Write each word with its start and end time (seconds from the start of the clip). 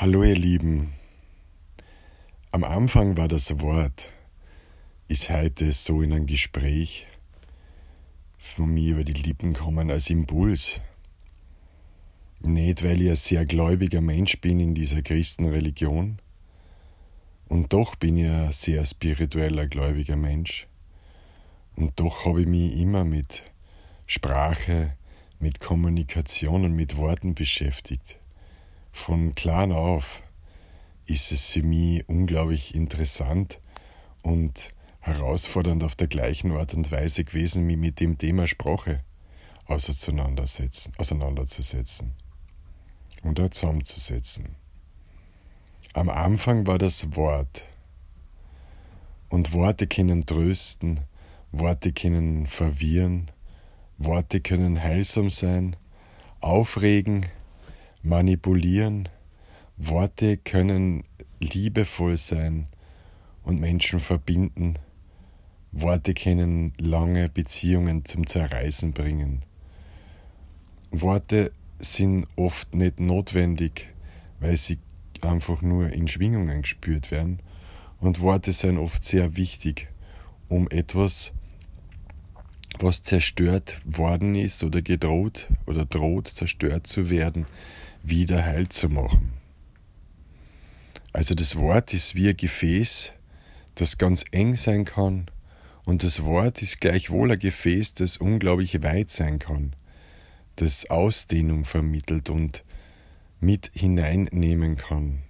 Hallo 0.00 0.22
ihr 0.22 0.36
Lieben. 0.36 0.92
Am 2.52 2.62
Anfang 2.62 3.16
war 3.16 3.26
das 3.26 3.58
Wort, 3.58 4.08
ist 5.08 5.28
heute 5.28 5.72
so 5.72 6.02
in 6.02 6.12
ein 6.12 6.26
Gespräch 6.26 7.08
von 8.38 8.72
mir 8.72 8.92
über 8.92 9.02
die 9.02 9.14
Lippen 9.14 9.54
kommen 9.54 9.90
als 9.90 10.08
Impuls. 10.08 10.80
Nicht, 12.38 12.84
weil 12.84 13.02
ich 13.02 13.08
ein 13.10 13.16
sehr 13.16 13.44
gläubiger 13.44 14.00
Mensch 14.00 14.40
bin 14.40 14.60
in 14.60 14.72
dieser 14.72 15.02
Christenreligion, 15.02 16.18
und 17.48 17.72
doch 17.72 17.96
bin 17.96 18.18
ich 18.18 18.30
ein 18.30 18.52
sehr 18.52 18.84
spiritueller, 18.84 19.66
gläubiger 19.66 20.16
Mensch. 20.16 20.68
Und 21.74 21.98
doch 21.98 22.24
habe 22.24 22.42
ich 22.42 22.46
mich 22.46 22.76
immer 22.76 23.04
mit 23.04 23.42
Sprache, 24.06 24.96
mit 25.40 25.58
Kommunikation 25.58 26.64
und 26.64 26.76
mit 26.76 26.96
Worten 26.98 27.34
beschäftigt. 27.34 28.20
Von 28.92 29.34
klein 29.34 29.72
auf 29.72 30.22
ist 31.06 31.32
es 31.32 31.50
für 31.50 31.62
mich 31.62 32.08
unglaublich 32.08 32.74
interessant 32.74 33.60
und 34.22 34.74
herausfordernd 35.00 35.82
auf 35.82 35.96
der 35.96 36.08
gleichen 36.08 36.52
Art 36.52 36.74
und 36.74 36.92
Weise 36.92 37.24
gewesen, 37.24 37.66
mich 37.66 37.78
mit 37.78 38.00
dem 38.00 38.18
Thema 38.18 38.46
Sprache 38.46 39.02
auseinanderzusetzen 39.66 40.92
und 43.22 43.38
da 43.38 43.50
zusammenzusetzen. 43.50 44.56
Am 45.94 46.08
Anfang 46.10 46.66
war 46.66 46.78
das 46.78 47.16
Wort. 47.16 47.64
Und 49.30 49.52
Worte 49.52 49.86
können 49.86 50.24
trösten, 50.26 51.00
Worte 51.52 51.92
können 51.92 52.46
verwirren, 52.46 53.30
Worte 53.98 54.40
können 54.40 54.82
heilsam 54.82 55.30
sein, 55.30 55.76
aufregen, 56.40 57.26
manipulieren. 58.02 59.08
Worte 59.76 60.36
können 60.36 61.04
liebevoll 61.40 62.16
sein 62.16 62.66
und 63.44 63.60
Menschen 63.60 64.00
verbinden. 64.00 64.74
Worte 65.72 66.14
können 66.14 66.72
lange 66.78 67.28
Beziehungen 67.28 68.04
zum 68.04 68.26
Zerreißen 68.26 68.92
bringen. 68.92 69.42
Worte 70.90 71.52
sind 71.78 72.26
oft 72.36 72.74
nicht 72.74 72.98
notwendig, 72.98 73.88
weil 74.40 74.56
sie 74.56 74.78
einfach 75.20 75.62
nur 75.62 75.90
in 75.90 76.08
Schwingungen 76.08 76.62
gespürt 76.62 77.10
werden. 77.10 77.40
Und 78.00 78.20
Worte 78.20 78.52
sind 78.52 78.78
oft 78.78 79.04
sehr 79.04 79.36
wichtig, 79.36 79.88
um 80.48 80.68
etwas 80.70 81.32
was 82.82 83.02
zerstört 83.02 83.80
worden 83.84 84.34
ist 84.34 84.62
oder 84.64 84.82
gedroht 84.82 85.48
oder 85.66 85.84
droht 85.84 86.28
zerstört 86.28 86.86
zu 86.86 87.10
werden, 87.10 87.46
wieder 88.02 88.44
heil 88.44 88.68
zu 88.68 88.88
machen. 88.88 89.32
Also 91.12 91.34
das 91.34 91.56
Wort 91.56 91.94
ist 91.94 92.14
wie 92.14 92.28
ein 92.28 92.36
Gefäß, 92.36 93.12
das 93.74 93.98
ganz 93.98 94.24
eng 94.30 94.56
sein 94.56 94.84
kann, 94.84 95.30
und 95.84 96.04
das 96.04 96.22
Wort 96.22 96.60
ist 96.60 96.82
gleichwohl 96.82 97.32
ein 97.32 97.38
Gefäß, 97.38 97.94
das 97.94 98.18
unglaublich 98.18 98.82
weit 98.82 99.10
sein 99.10 99.38
kann, 99.38 99.74
das 100.56 100.90
Ausdehnung 100.90 101.64
vermittelt 101.64 102.28
und 102.28 102.62
mit 103.40 103.70
hineinnehmen 103.72 104.76
kann. 104.76 105.22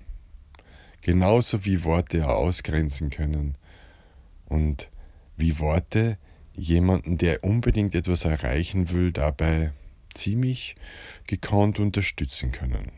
Genauso 1.00 1.64
wie 1.64 1.84
Worte 1.84 2.28
ausgrenzen 2.28 3.08
können 3.08 3.56
und 4.46 4.90
wie 5.36 5.60
Worte 5.60 6.18
jemanden, 6.58 7.18
der 7.18 7.44
unbedingt 7.44 7.94
etwas 7.94 8.24
erreichen 8.24 8.90
will, 8.90 9.12
dabei 9.12 9.72
ziemlich 10.14 10.74
gekonnt 11.26 11.78
unterstützen 11.78 12.52
können. 12.52 12.92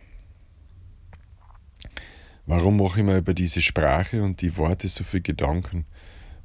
Warum 2.46 2.78
mache 2.78 3.00
ich 3.00 3.06
mir 3.06 3.18
über 3.18 3.34
diese 3.34 3.62
Sprache 3.62 4.22
und 4.22 4.40
die 4.40 4.56
Worte 4.56 4.88
so 4.88 5.04
viel 5.04 5.20
Gedanken? 5.20 5.86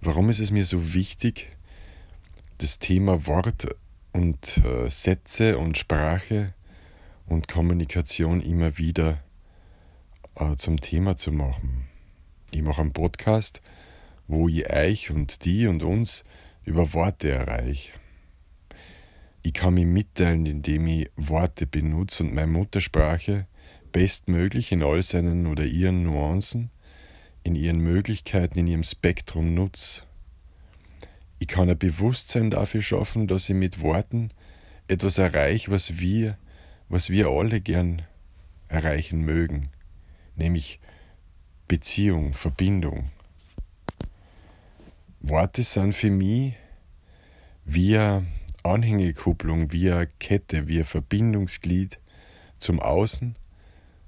Warum 0.01 0.29
ist 0.29 0.39
es 0.39 0.51
mir 0.51 0.65
so 0.65 0.93
wichtig, 0.93 1.49
das 2.59 2.77
Thema 2.79 3.25
Wort 3.25 3.67
und 4.11 4.57
äh, 4.57 4.89
Sätze 4.89 5.57
und 5.57 5.77
Sprache 5.77 6.53
und 7.25 7.47
Kommunikation 7.47 8.41
immer 8.41 8.77
wieder 8.77 9.23
äh, 10.35 10.55
zum 10.57 10.79
Thema 10.79 11.15
zu 11.15 11.31
machen? 11.31 11.87
Ich 12.51 12.61
mache 12.61 12.81
einen 12.81 12.93
Podcast, 12.93 13.61
wo 14.27 14.47
ich 14.47 14.69
euch 14.69 15.09
und 15.09 15.45
die 15.45 15.65
und 15.67 15.83
uns 15.83 16.23
über 16.65 16.93
Worte 16.93 17.29
erreiche. 17.31 17.91
Ich 19.43 19.53
kann 19.53 19.75
mich 19.75 19.85
mitteilen, 19.85 20.45
indem 20.45 20.87
ich 20.87 21.11
Worte 21.15 21.67
benutze 21.67 22.23
und 22.23 22.33
meine 22.33 22.47
Muttersprache 22.47 23.47
bestmöglich 23.91 24.71
in 24.71 24.83
all 24.83 25.01
seinen 25.01 25.47
oder 25.47 25.63
ihren 25.63 26.03
Nuancen, 26.03 26.71
in 27.43 27.55
ihren 27.55 27.77
Möglichkeiten, 27.77 28.59
in 28.59 28.67
ihrem 28.67 28.83
Spektrum 28.83 29.53
nutze. 29.53 30.01
Ich 31.37 31.47
kann 31.47 31.69
ein 31.69 31.77
Bewusstsein 31.77 32.49
dafür 32.49 32.81
schaffen, 32.81 33.27
dass 33.27 33.47
ich 33.47 33.55
mit 33.55 33.81
Worten 33.81 34.29
etwas 34.87 35.17
erreiche, 35.17 35.69
was 35.71 35.99
wir, 35.99 36.37
was 36.89 37.09
wir 37.09 37.27
alle 37.27 37.61
gern 37.61 38.01
erreichen 38.67 39.19
mögen, 39.19 39.69
nämlich 40.35 40.79
Beziehung, 41.67 42.33
Verbindung. 42.33 43.11
Worte 45.27 45.63
sind 45.63 45.95
für 45.95 46.11
mich 46.11 46.53
wie 47.65 47.97
Anhängekupplung, 48.61 49.71
wie 49.71 49.91
Kette, 50.19 50.67
wie 50.67 50.83
Verbindungsglied 50.83 51.99
zum 52.59 52.79
Außen 52.79 53.35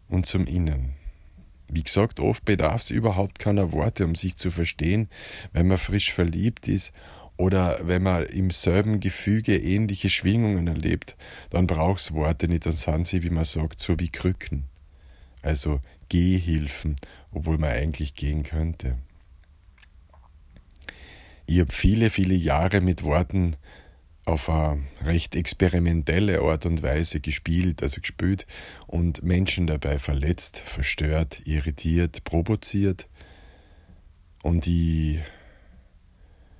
und 0.09 0.28
zum 0.28 0.45
Innen. 0.45 0.94
Wie 1.69 1.81
gesagt, 1.81 2.19
oft 2.19 2.45
bedarf 2.45 2.81
es 2.81 2.91
überhaupt 2.91 3.39
keiner 3.39 3.73
Worte, 3.73 4.05
um 4.05 4.13
sich 4.13 4.35
zu 4.35 4.51
verstehen, 4.51 5.09
wenn 5.53 5.67
man 5.67 5.79
frisch 5.79 6.13
verliebt 6.13 6.67
ist 6.67 6.94
oder 7.35 7.79
wenn 7.81 8.03
man 8.03 8.28
im 8.28 8.51
selben 8.51 8.99
Gefüge 8.99 9.57
ähnliche 9.57 10.11
Schwingungen 10.11 10.67
erlebt, 10.67 11.17
dann 11.49 11.66
braucht 11.66 11.99
es 11.99 12.13
Worte 12.13 12.47
nicht, 12.47 12.67
dann 12.67 12.73
sind 12.73 13.07
sie, 13.07 13.23
wie 13.23 13.31
man 13.31 13.44
sagt, 13.44 13.79
so 13.79 13.99
wie 13.99 14.09
Krücken. 14.09 14.66
Also 15.41 15.81
Gehhilfen, 16.09 16.95
obwohl 17.31 17.57
man 17.57 17.72
eigentlich 17.72 18.13
gehen 18.13 18.44
könnte. 18.44 18.99
Ich 21.50 21.62
habe 21.62 21.72
viele, 21.72 22.09
viele 22.09 22.35
Jahre 22.35 22.81
mit 22.81 23.03
Worten 23.03 23.56
auf 24.25 24.50
eine 24.50 24.84
recht 25.06 25.34
experimentelle 25.34 26.41
Art 26.41 26.66
und 26.66 26.84
Weise 26.84 27.22
gespielt, 27.22 27.81
also 27.81 28.02
gespielt 28.02 28.46
und 28.85 29.24
Menschen 29.24 29.66
dabei 29.66 29.97
verletzt, 29.97 30.58
verstört, 30.59 31.41
irritiert, 31.46 32.25
provoziert. 32.25 33.08
Und 34.44 34.68
ich 34.68 35.19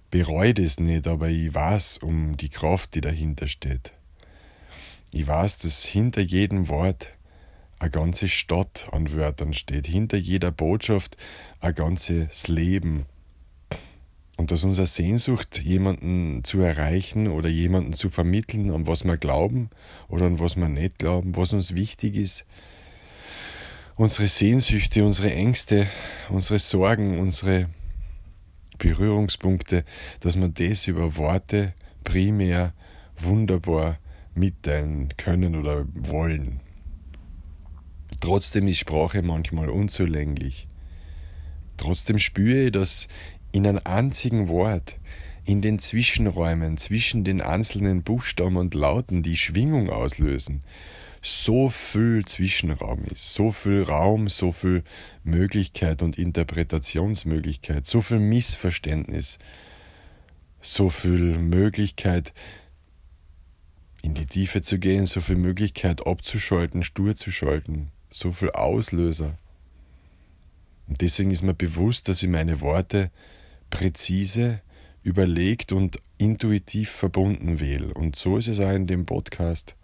bereue 0.10 0.54
das 0.54 0.80
nicht, 0.80 1.06
aber 1.06 1.28
ich 1.28 1.54
weiß 1.54 1.98
um 1.98 2.38
die 2.38 2.50
Kraft, 2.50 2.96
die 2.96 3.02
dahinter 3.02 3.48
steht. 3.48 3.92
Ich 5.12 5.28
weiß, 5.28 5.58
dass 5.60 5.84
hinter 5.84 6.22
jedem 6.22 6.70
Wort 6.70 7.12
eine 7.80 7.92
ganze 7.92 8.30
Stadt 8.30 8.88
an 8.94 9.12
Wörtern 9.14 9.52
steht, 9.52 9.86
hinter 9.86 10.18
jeder 10.18 10.54
Botschaft 10.54 11.18
ein 11.60 11.76
ganzes 11.76 12.48
Leben 12.48 13.06
und 14.38 14.52
dass 14.52 14.64
unsere 14.64 14.88
Sehnsucht, 14.88 15.62
jemanden 15.64 16.44
zu 16.44 16.62
erreichen 16.62 17.28
oder 17.28 17.50
jemanden 17.50 17.94
zu 17.94 18.10
vermitteln, 18.10 18.72
an 18.72 18.88
was 18.88 19.04
wir 19.04 19.18
glauben 19.18 19.70
oder 20.08 20.28
an 20.28 20.40
was 20.40 20.56
wir 20.56 20.70
nicht 20.70 21.00
glauben, 21.00 21.36
was 21.36 21.54
uns 21.54 21.76
wichtig 21.76 22.16
ist, 22.16 22.46
unsere 23.96 24.28
Sehnsüchte, 24.28 25.04
unsere 25.04 25.34
Ängste, 25.34 25.88
unsere 26.30 26.60
Sorgen, 26.60 27.20
unsere 27.20 27.68
Berührungspunkte, 28.78 29.84
dass 30.20 30.40
wir 30.40 30.50
das 30.50 30.88
über 30.88 31.18
Worte 31.18 31.74
primär 32.04 32.74
wunderbar 33.18 33.98
mitteilen 34.36 35.10
können 35.18 35.56
oder 35.56 35.86
wollen. 35.96 36.60
Trotzdem 38.22 38.68
ist 38.68 38.78
Sprache 38.78 39.24
manchmal 39.24 39.70
unzulänglich. 39.70 40.68
Trotzdem 41.78 42.18
spüre 42.20 42.66
ich, 42.66 42.72
dass 42.72 43.08
in 43.58 43.66
einem 43.66 43.82
einzigen 43.86 44.50
Wort, 44.50 45.00
in 45.44 45.64
den 45.64 45.80
Zwischenräumen 45.80 46.78
zwischen 46.78 47.24
den 47.24 47.42
einzelnen 47.42 48.04
Buchstaben 48.04 48.56
und 48.56 48.76
Lauten, 48.76 49.24
die 49.24 49.36
Schwingung 49.36 49.90
auslösen, 49.90 50.62
so 51.24 51.68
viel 51.68 52.24
Zwischenraum 52.24 53.06
ist, 53.06 53.34
so 53.34 53.52
viel 53.52 53.82
Raum, 53.82 54.30
so 54.30 54.52
viel 54.52 54.84
Möglichkeit 55.24 56.04
und 56.04 56.20
Interpretationsmöglichkeit, 56.20 57.88
so 57.88 58.00
viel 58.00 58.20
Missverständnis, 58.20 59.40
so 60.62 60.90
viel 60.90 61.40
Möglichkeit, 61.40 62.36
in 64.04 64.14
die 64.14 64.28
Tiefe 64.28 64.62
zu 64.62 64.78
gehen, 64.78 65.08
so 65.08 65.20
viel 65.20 65.36
Möglichkeit 65.36 66.06
abzuschalten, 66.06 66.84
stur 66.84 67.16
zu 67.16 67.32
schalten, 67.32 67.92
so 68.12 68.32
viel 68.32 68.52
Auslöser. 68.52 69.36
Und 70.88 71.02
deswegen 71.02 71.32
ist 71.32 71.42
mir 71.42 71.56
bewusst, 71.56 72.08
dass 72.08 72.22
ich 72.22 72.30
meine 72.30 72.62
Worte 72.62 73.10
präzise, 73.70 74.62
überlegt 75.04 75.72
und 75.72 76.00
intuitiv 76.18 76.90
verbunden 76.90 77.60
wähle. 77.60 77.94
Und 77.94 78.16
so 78.16 78.38
ist 78.38 78.48
es 78.48 78.60
auch 78.60 78.74
in 78.74 78.88
dem 78.88 79.06
Podcast. 79.06 79.76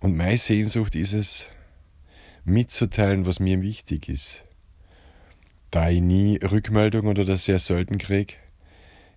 Und 0.00 0.16
meine 0.16 0.38
Sehnsucht 0.38 0.94
ist 0.94 1.12
es, 1.12 1.48
mitzuteilen, 2.44 3.26
was 3.26 3.40
mir 3.40 3.60
wichtig 3.62 4.08
ist. 4.08 4.44
Da 5.70 5.90
ich 5.90 6.00
nie 6.00 6.38
Rückmeldung 6.38 7.06
oder 7.06 7.24
das 7.24 7.44
sehr 7.44 7.58
selten 7.58 7.98
kriege, 7.98 8.34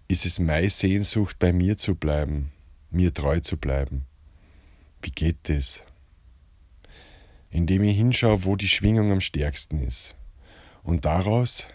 ist 0.07 0.25
es 0.25 0.39
meine 0.39 0.69
Sehnsucht, 0.69 1.39
bei 1.39 1.53
mir 1.53 1.77
zu 1.77 1.95
bleiben, 1.95 2.51
mir 2.89 3.13
treu 3.13 3.39
zu 3.39 3.55
bleiben. 3.55 4.05
Wie 5.01 5.11
geht 5.11 5.37
das? 5.43 5.81
Indem 7.49 7.83
ich 7.83 7.95
hinschaue, 7.95 8.43
wo 8.43 8.55
die 8.55 8.67
Schwingung 8.67 9.11
am 9.11 9.21
stärksten 9.21 9.81
ist. 9.81 10.15
Und 10.83 11.05
daraus 11.05 11.67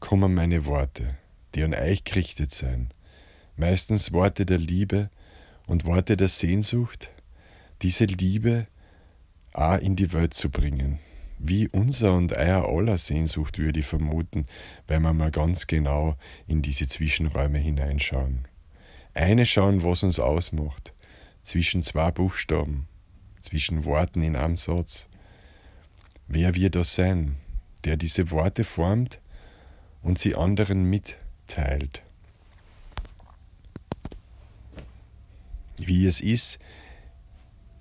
kommen 0.00 0.34
meine 0.34 0.66
Worte, 0.66 1.16
die 1.54 1.62
an 1.62 1.74
euch 1.74 2.04
gerichtet 2.04 2.52
sein. 2.52 2.88
Meistens 3.56 4.12
Worte 4.12 4.46
der 4.46 4.58
Liebe 4.58 5.10
und 5.66 5.84
Worte 5.84 6.16
der 6.16 6.28
Sehnsucht, 6.28 7.10
diese 7.82 8.04
Liebe 8.04 8.66
auch 9.52 9.78
in 9.78 9.96
die 9.96 10.12
Welt 10.12 10.34
zu 10.34 10.50
bringen. 10.50 10.98
Wie 11.38 11.68
unser 11.68 12.14
und 12.14 12.32
euer 12.32 12.68
aller 12.68 12.98
Sehnsucht 12.98 13.58
würde 13.58 13.80
ich 13.80 13.86
vermuten, 13.86 14.46
wenn 14.88 15.02
wir 15.02 15.12
mal 15.12 15.30
ganz 15.30 15.66
genau 15.66 16.16
in 16.46 16.62
diese 16.62 16.88
Zwischenräume 16.88 17.58
hineinschauen. 17.58 18.46
Eine 19.14 19.46
schauen, 19.46 19.84
was 19.84 20.02
uns 20.02 20.18
ausmacht, 20.18 20.94
zwischen 21.42 21.82
zwei 21.82 22.10
Buchstaben, 22.10 22.88
zwischen 23.40 23.84
Worten 23.84 24.22
in 24.22 24.36
einem 24.36 24.56
Satz. 24.56 25.08
Wer 26.26 26.54
wir 26.54 26.70
das 26.70 26.94
sein, 26.94 27.36
der 27.84 27.96
diese 27.96 28.30
Worte 28.32 28.64
formt 28.64 29.20
und 30.08 30.18
sie 30.18 30.34
anderen 30.34 30.84
mitteilt. 30.84 32.02
Wie 35.76 36.06
es 36.06 36.20
ist, 36.20 36.58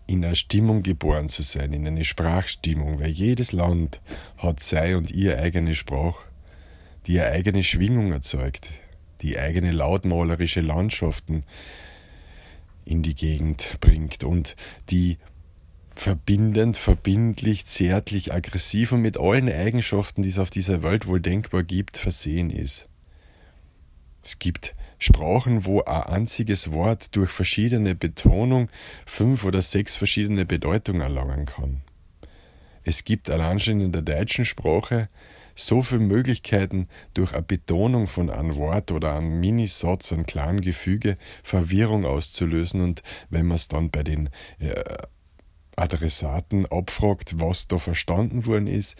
in 0.07 0.25
einer 0.25 0.35
Stimmung 0.35 0.83
geboren 0.83 1.29
zu 1.29 1.41
sein, 1.41 1.71
in 1.71 1.87
eine 1.87 2.03
Sprachstimmung, 2.03 2.99
weil 2.99 3.11
jedes 3.11 3.53
Land 3.53 4.01
hat 4.37 4.59
sei 4.59 4.97
und 4.97 5.09
ihr 5.09 5.39
eigene 5.39 5.73
Sprache, 5.73 6.27
die 7.07 7.21
eine 7.21 7.31
eigene 7.31 7.63
Schwingung 7.63 8.11
erzeugt, 8.11 8.71
die 9.21 9.39
eigene 9.39 9.71
lautmalerische 9.71 10.59
Landschaften 10.59 11.45
in 12.83 13.03
die 13.03 13.15
Gegend 13.15 13.79
bringt 13.79 14.25
und 14.25 14.57
die 14.89 15.17
verbindend, 15.99 16.77
verbindlich, 16.77 17.65
zärtlich, 17.65 18.33
aggressiv 18.33 18.91
und 18.91 19.01
mit 19.01 19.17
allen 19.17 19.51
Eigenschaften, 19.51 20.21
die 20.21 20.29
es 20.29 20.39
auf 20.39 20.49
dieser 20.49 20.83
Welt 20.83 21.07
wohl 21.07 21.19
denkbar 21.19 21.63
gibt, 21.63 21.97
versehen 21.97 22.49
ist. 22.49 22.87
Es 24.23 24.39
gibt 24.39 24.75
Sprachen, 24.99 25.65
wo 25.65 25.81
ein 25.83 26.03
einziges 26.03 26.71
Wort 26.71 27.15
durch 27.15 27.31
verschiedene 27.31 27.95
Betonung 27.95 28.69
fünf 29.05 29.43
oder 29.43 29.61
sechs 29.61 29.95
verschiedene 29.95 30.45
Bedeutungen 30.45 31.01
erlangen 31.01 31.45
kann. 31.45 31.81
Es 32.83 33.03
gibt 33.03 33.29
allein 33.29 33.59
schon 33.59 33.81
in 33.81 33.91
der 33.91 34.01
deutschen 34.01 34.45
Sprache 34.45 35.09
so 35.55 35.81
viele 35.81 36.01
Möglichkeiten, 36.01 36.87
durch 37.15 37.33
eine 37.33 37.41
Betonung 37.41 38.05
von 38.07 38.29
einem 38.29 38.55
Wort 38.55 38.91
oder 38.91 39.15
einem 39.15 39.39
Minisatz, 39.39 40.13
einem 40.13 40.25
kleinen 40.25 40.61
Gefüge, 40.61 41.17
Verwirrung 41.41 42.05
auszulösen. 42.05 42.81
Und 42.81 43.01
wenn 43.29 43.47
man 43.47 43.55
es 43.55 43.67
dann 43.67 43.89
bei 43.89 44.03
den 44.03 44.29
äh, 44.59 44.83
Adressaten 45.77 46.65
abfragt, 46.65 47.39
was 47.39 47.67
da 47.67 47.77
verstanden 47.77 48.45
worden 48.45 48.67
ist, 48.67 48.97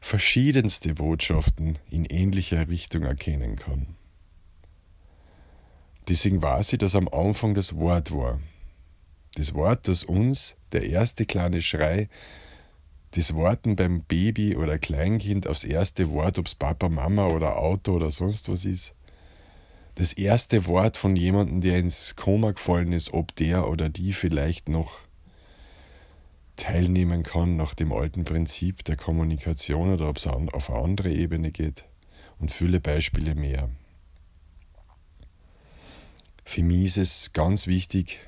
verschiedenste 0.00 0.94
Botschaften 0.94 1.78
in 1.90 2.04
ähnlicher 2.04 2.68
Richtung 2.68 3.02
erkennen 3.02 3.56
kann. 3.56 3.96
Deswegen 6.08 6.42
weiß 6.42 6.74
ich, 6.74 6.78
dass 6.78 6.94
am 6.94 7.08
Anfang 7.08 7.54
das 7.54 7.76
Wort 7.76 8.12
war. 8.12 8.40
Das 9.34 9.54
Wort, 9.54 9.88
das 9.88 10.04
uns, 10.04 10.56
der 10.72 10.84
erste 10.84 11.26
kleine 11.26 11.60
Schrei, 11.60 12.08
das 13.12 13.36
Warten 13.36 13.76
beim 13.76 14.02
Baby 14.02 14.54
oder 14.56 14.78
Kleinkind 14.78 15.46
aufs 15.46 15.64
erste 15.64 16.10
Wort, 16.10 16.38
ob 16.38 16.46
es 16.46 16.54
Papa, 16.54 16.88
Mama 16.88 17.28
oder 17.28 17.58
Auto 17.58 17.94
oder 17.94 18.10
sonst 18.10 18.48
was 18.48 18.64
ist. 18.64 18.94
Das 19.94 20.12
erste 20.12 20.66
Wort 20.66 20.96
von 20.96 21.16
jemandem, 21.16 21.60
der 21.60 21.78
ins 21.78 22.16
Koma 22.16 22.52
gefallen 22.52 22.92
ist, 22.92 23.12
ob 23.12 23.34
der 23.36 23.68
oder 23.68 23.88
die 23.88 24.12
vielleicht 24.12 24.68
noch 24.68 25.00
teilnehmen 26.68 27.22
kann 27.22 27.56
nach 27.56 27.72
dem 27.72 27.94
alten 27.94 28.24
Prinzip 28.24 28.84
der 28.84 28.96
Kommunikation 28.96 29.90
oder 29.90 30.06
ob 30.06 30.18
es 30.18 30.26
auf 30.26 30.70
eine 30.70 30.78
andere 30.78 31.10
Ebene 31.10 31.50
geht 31.50 31.86
und 32.38 32.52
viele 32.52 32.78
Beispiele 32.78 33.34
mehr. 33.34 33.70
Für 36.44 36.62
mich 36.62 36.84
ist 36.84 36.96
es 36.98 37.32
ganz 37.32 37.66
wichtig 37.68 38.20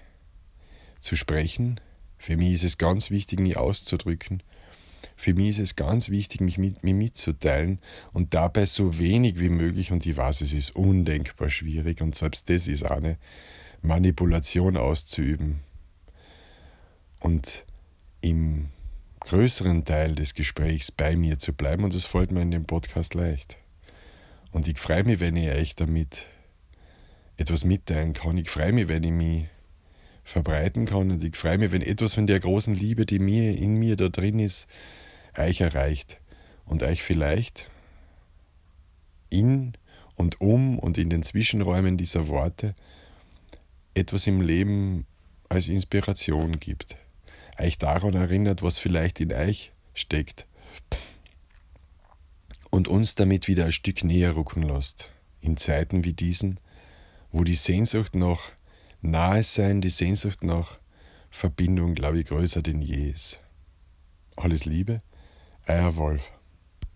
zu 1.01 1.17
sprechen. 1.17 1.81
Für 2.17 2.39
mich 2.39 2.53
ist 2.53 2.65
es 2.65 2.79
ganz 2.79 3.11
wichtig, 3.11 3.41
mich 3.41 3.59
auszudrücken. 3.59 4.43
Für 5.17 5.35
mich 5.35 5.51
ist 5.51 5.59
es 5.59 5.77
ganz 5.77 6.09
wichtig, 6.09 6.41
mich 6.41 6.57
mit 6.57 6.83
mir 6.83 6.95
mitzuteilen 6.95 7.79
und 8.15 8.33
dabei 8.33 8.65
so 8.65 8.99
wenig 8.99 9.39
wie 9.39 9.51
möglich, 9.51 9.93
und 9.93 10.07
ich 10.07 10.17
weiß, 10.17 10.41
es 10.41 10.55
ist 10.55 10.75
undenkbar 10.75 11.51
schwierig 11.51 12.01
und 12.01 12.15
selbst 12.15 12.49
das 12.49 12.69
ist 12.69 12.85
eine 12.85 13.19
Manipulation 13.83 14.79
auszuüben. 14.79 15.61
Und 17.19 17.65
im 18.21 18.69
größeren 19.21 19.85
Teil 19.85 20.15
des 20.15 20.35
Gesprächs 20.35 20.91
bei 20.91 21.17
mir 21.17 21.39
zu 21.39 21.53
bleiben 21.53 21.85
und 21.85 21.95
das 21.95 22.05
fällt 22.05 22.33
mir 22.33 22.43
in 22.43 22.51
dem 22.51 22.65
Podcast 22.65 23.15
leicht. 23.15 23.59
Und 24.53 24.67
ich 24.67 24.79
freue 24.79 25.05
mich, 25.05 25.21
wenn 25.21 25.37
ich 25.37 25.49
euch 25.49 25.75
damit 25.77 26.27
etwas 27.37 27.65
mitteilen 27.65 28.13
kann. 28.13 28.37
Ich 28.37 28.51
freue 28.51 28.73
mich, 28.73 28.89
wenn 28.89 29.03
ich 29.03 29.13
mich 29.13 29.47
verbreiten 30.25 30.85
kann 30.85 31.11
und 31.11 31.23
ich 31.23 31.37
freue 31.37 31.59
mich, 31.59 31.73
wenn 31.73 31.83
etwas 31.83 32.15
von 32.15 32.27
der 32.27 32.41
großen 32.41 32.75
Liebe, 32.75 33.07
die 33.07 33.19
mir 33.19 33.57
in 33.57 33.77
mir 33.77 33.97
da 33.97 34.09
drin 34.09 34.39
ist, 34.39 34.69
euch 35.37 35.61
erreicht 35.61 36.21
und 36.65 36.83
euch 36.83 37.03
vielleicht 37.03 37.71
in 39.29 39.73
und 40.17 40.41
um 40.41 40.79
und 40.79 40.99
in 40.99 41.09
den 41.09 41.23
Zwischenräumen 41.23 41.97
dieser 41.97 42.29
Worte 42.29 42.75
etwas 43.95 44.27
im 44.27 44.41
Leben 44.41 45.07
als 45.49 45.69
Inspiration 45.69 46.61
gibt, 46.61 46.97
euch 47.61 47.79
daran 47.79 48.15
erinnert, 48.15 48.62
was 48.62 48.79
vielleicht 48.79 49.21
in 49.21 49.33
euch 49.33 49.73
steckt 49.95 50.47
und 52.71 52.89
uns 52.89 53.15
damit 53.15 53.49
wieder 53.49 53.67
ein 53.67 53.73
Stück 53.73 54.05
näher 54.05 54.37
rücken 54.37 54.62
lässt, 54.62 55.11
in 55.41 55.57
Zeiten 55.57 56.05
wie 56.05 56.12
diesen, 56.12 56.59
wo 57.33 57.45
die 57.45 57.55
Sehnsucht 57.55 58.15
nach 58.15 58.53
Nahe 59.03 59.43
sein, 59.43 59.81
die 59.81 59.91
Sehnsucht 59.91 60.45
nach 60.45 60.79
Verbindung, 61.31 61.95
glaube 61.95 62.21
ich, 62.21 62.27
größer 62.27 62.62
denn 62.62 62.81
je 62.81 63.11
ist. 63.11 63.41
Alles 64.37 64.65
Liebe, 64.65 65.03
euer 65.67 65.97
Wolf. 65.97 66.33